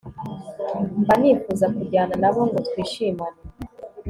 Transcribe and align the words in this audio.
Mba 1.01 1.13
nifuza 1.19 1.65
kujyana 1.75 2.15
na 2.21 2.29
bo 2.33 2.41
ngo 2.49 2.57
twishimane 2.67 3.41